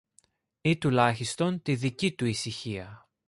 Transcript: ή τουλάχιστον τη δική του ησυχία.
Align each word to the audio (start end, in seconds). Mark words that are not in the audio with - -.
ή 0.61 0.77
τουλάχιστον 0.77 1.61
τη 1.61 1.75
δική 1.75 2.13
του 2.13 2.25
ησυχία. 2.25 3.09